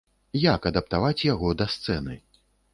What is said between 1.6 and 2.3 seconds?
да сцэны?